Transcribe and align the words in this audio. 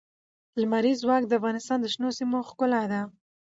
لمریز 0.61 0.97
ځواک 1.03 1.23
د 1.27 1.31
افغانستان 1.39 1.77
د 1.81 1.85
شنو 1.93 2.09
سیمو 2.17 2.39
ښکلا 2.49 2.83
ده. 2.91 3.01